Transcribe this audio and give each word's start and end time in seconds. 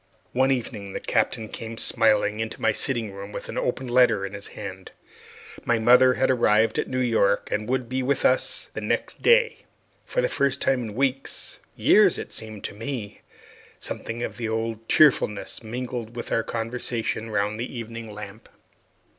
One 0.33 0.49
evening 0.49 0.93
the 0.93 0.99
Captain 0.99 1.47
came 1.47 1.77
smiling 1.77 2.39
into 2.39 2.59
the 2.59 2.73
sitting 2.73 3.11
room 3.13 3.31
with 3.31 3.49
an 3.49 3.57
open 3.59 3.85
letter 3.87 4.25
in 4.25 4.33
his 4.33 4.47
hand. 4.57 4.89
My 5.63 5.77
mother 5.77 6.15
had 6.15 6.31
arrived 6.31 6.79
at 6.79 6.87
New 6.87 6.97
York, 7.01 7.49
and 7.51 7.69
would 7.69 7.87
be 7.87 8.01
with 8.01 8.25
us 8.25 8.71
the 8.73 8.81
next 8.81 9.21
day. 9.21 9.57
For 10.07 10.19
the 10.19 10.27
first 10.27 10.59
time 10.59 10.81
in 10.81 10.95
weeks 10.95 11.59
years, 11.75 12.17
it 12.17 12.33
seemed 12.33 12.63
to 12.63 12.73
me 12.73 13.21
something 13.79 14.23
of 14.23 14.37
the 14.37 14.49
old 14.49 14.89
cheerfulness 14.89 15.61
mingled 15.61 16.15
with 16.15 16.31
our 16.31 16.41
conversation 16.41 17.29
round 17.29 17.59
the 17.59 17.77
evening 17.77 18.11
lamp. 18.11 18.49